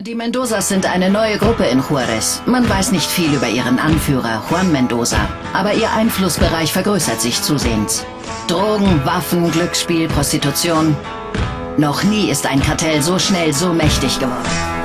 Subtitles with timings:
[0.00, 2.42] Die Mendozas sind eine neue Gruppe in Juarez.
[2.46, 5.18] Man weiß nicht viel über ihren Anführer, Juan Mendoza.
[5.52, 8.06] Aber ihr Einflussbereich vergrößert sich zusehends.
[8.46, 10.96] Drogen, Waffen, Glücksspiel, Prostitution.
[11.76, 14.77] Noch nie ist ein Kartell so schnell so mächtig geworden.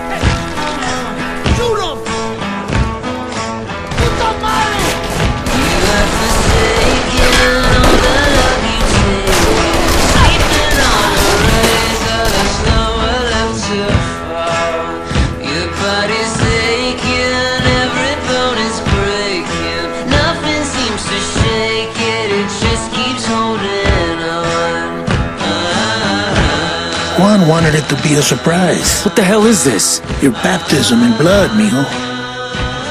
[27.19, 29.03] Juan wanted it to be a surprise.
[29.05, 30.01] What the hell is this?
[30.21, 31.85] Your baptism in blood, mijo.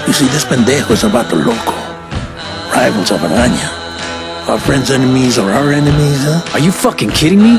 [0.06, 1.74] You see, this pendejo is about the loco.
[2.70, 3.68] Rivals of Araña.
[4.48, 6.54] Our friends' enemies are our enemies, huh?
[6.54, 7.58] Are you fucking kidding me?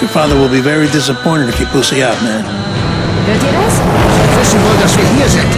[0.00, 2.44] Your father will be very disappointed if you pussy out, man.
[3.26, 3.74] Hört ihr das?
[3.74, 5.52] Sie wissen wohl, dass wir hier sind.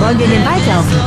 [0.00, 1.00] Wollen wir in den Wald laufen?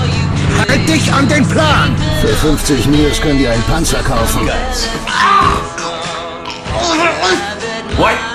[0.69, 1.95] Halt dich an den Plan!
[2.21, 4.47] Für 50 Mios könnt ihr einen Panzer kaufen.
[7.97, 8.34] What?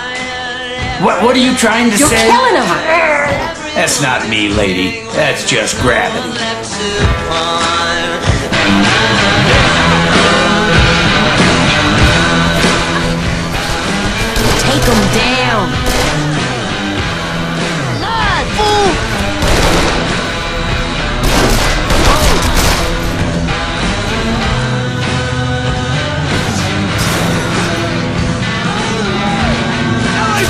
[1.03, 2.29] What, what are you trying to You're say?
[2.29, 2.69] killing him!
[3.75, 5.01] That's not me, lady.
[5.13, 6.29] That's just gravity.
[14.61, 15.91] Take him down!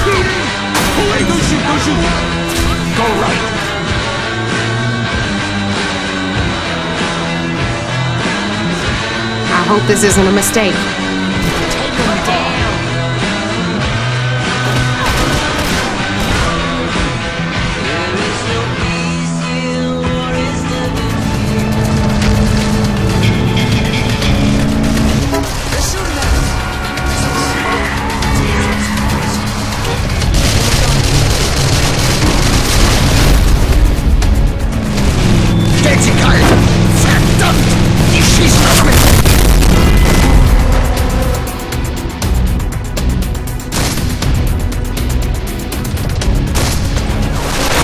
[0.05, 0.40] Go
[9.71, 10.75] hope this isn't a mistake.
[11.71, 12.51] Take him down!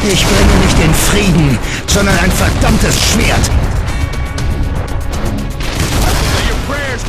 [0.08, 1.58] Ich bringe nicht den Frieden,
[1.88, 3.50] sondern ein verdammtes Schwert.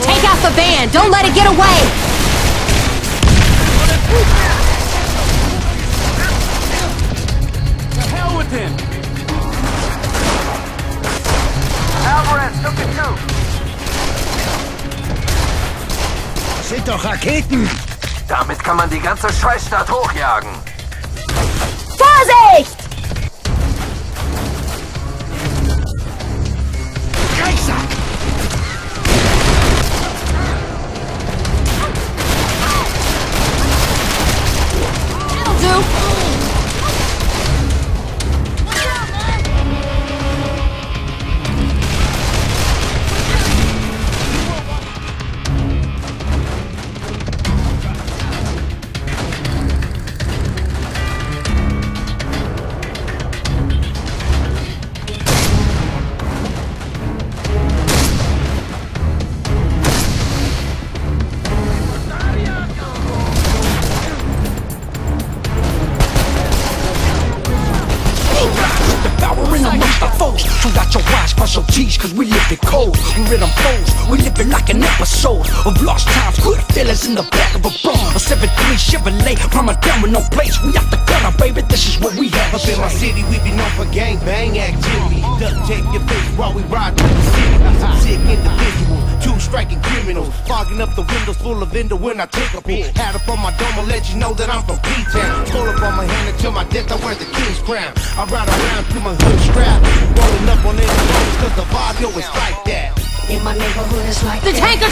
[0.03, 0.89] Take out the van!
[0.91, 1.77] Don't let it get away!
[8.15, 8.75] Hell with him.
[16.57, 17.69] Das sind doch Raketen!
[18.27, 20.49] Damit kann man die ganze Scheißstadt hochjagen.
[21.97, 22.86] Vorsicht!
[27.47, 27.86] Drecksack!
[71.41, 72.97] Eyes cause we live it cold.
[73.15, 73.89] We rhythm foes.
[74.09, 76.39] We live it like an episode of lost times.
[76.39, 77.95] Good feelings in the back of a brum.
[78.15, 79.37] A 7-3 Chevrolet.
[79.53, 80.61] Mama down with no place.
[80.63, 81.61] We out the gutter, baby.
[81.69, 82.53] This is what we have.
[82.53, 85.21] Up in my city, we be known for gang bang activity.
[85.39, 87.57] Duct tape your face while we ride through the city.
[87.79, 92.25] Some sick individuals, two striking criminals, fogging up the windows full of window when I
[92.25, 92.83] take a pull.
[92.95, 95.45] Hat up on my dome, I'll let you know that I'm from P-Town.
[95.47, 97.93] Skull up on my hand until my death, I wear the king's crown.
[98.17, 99.79] I ride around through my hood strap,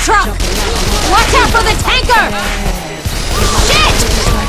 [0.06, 0.30] truck!
[1.10, 2.30] Watch out for the tanker!
[3.66, 3.98] Shit!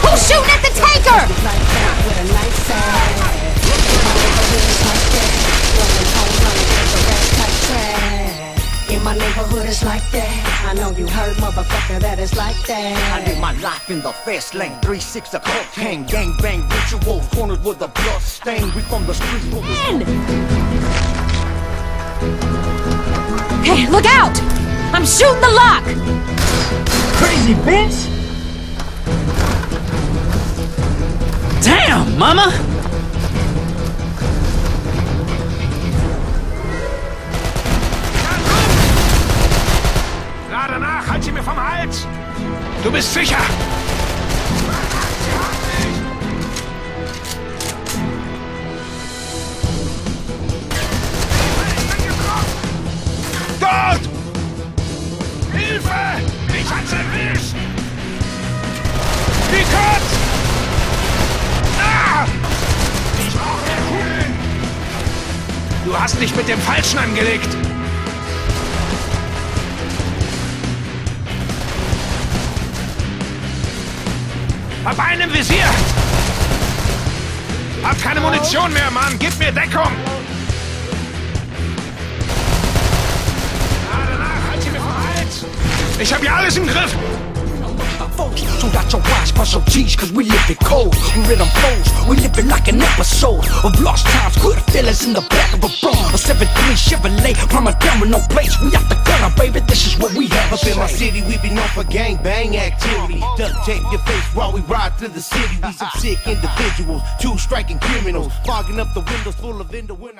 [0.05, 1.17] Who's shooting at the tanker?
[1.17, 3.17] Like that, with a nice side.
[3.73, 5.41] In my neighborhood, it's like that.
[5.81, 8.93] Rolling home, running with the rest like trash.
[8.93, 10.37] In my neighborhood, it's like that.
[10.69, 12.93] I know you heard, motherfucker, that it's like that.
[13.17, 17.65] I live my life in the fast lane, 3-6 a cocaine, gang bang Ritual cornered
[17.65, 18.75] with a blood stain.
[18.75, 19.63] We from the streets, but
[23.65, 24.66] Hey, look out!
[24.97, 25.85] I'm shooting the lock!
[27.19, 28.09] Crazy bitch!
[31.63, 32.51] Damn, mama!
[40.51, 42.07] Lade nach, halt sie mir vom Hals!
[42.83, 43.37] Du bist sicher!
[65.97, 67.49] Du hast dich mit dem Falschen angelegt!
[74.85, 75.65] Hab einen Visier!
[77.83, 79.19] Hab keine Munition mehr, Mann!
[79.19, 79.91] Gib mir Deckung!
[83.91, 85.47] Halt!
[85.99, 86.95] Ich hab hier alles im Griff!
[88.77, 90.95] Got your watch, bust your cheese, cause we live it cold.
[91.17, 94.37] We rhythm flows, we live it like an episode of lost times.
[94.37, 95.97] Good feelings in the back of a brum.
[96.13, 98.53] A 7 3 Chevrolet, from a down with no place.
[98.61, 100.53] We out the gunner, baby, this is what we have.
[100.53, 103.21] Up in my city, we be known for gang bang activity.
[103.39, 105.57] Duct tape your face while we ride through the city.
[105.65, 110.11] We some sick individuals, two striking criminals, fogging up the windows full of window when
[110.11, 110.15] I.